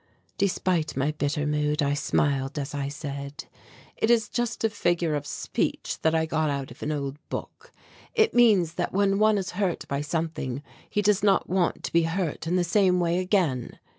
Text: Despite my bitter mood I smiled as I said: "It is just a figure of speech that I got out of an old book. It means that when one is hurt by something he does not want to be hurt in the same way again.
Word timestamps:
Despite 0.39 0.97
my 0.97 1.11
bitter 1.11 1.45
mood 1.45 1.83
I 1.83 1.93
smiled 1.93 2.57
as 2.57 2.73
I 2.73 2.87
said: 2.87 3.45
"It 3.97 4.09
is 4.09 4.29
just 4.29 4.63
a 4.63 4.69
figure 4.71 5.13
of 5.13 5.27
speech 5.27 5.99
that 6.01 6.15
I 6.15 6.25
got 6.25 6.49
out 6.49 6.71
of 6.71 6.81
an 6.81 6.91
old 6.91 7.17
book. 7.29 7.71
It 8.15 8.33
means 8.33 8.73
that 8.73 8.93
when 8.93 9.19
one 9.19 9.37
is 9.37 9.51
hurt 9.51 9.87
by 9.87 10.01
something 10.01 10.63
he 10.89 11.03
does 11.03 11.21
not 11.21 11.47
want 11.49 11.83
to 11.83 11.93
be 11.93 12.01
hurt 12.05 12.47
in 12.47 12.55
the 12.55 12.63
same 12.63 12.99
way 12.99 13.19
again. 13.19 13.77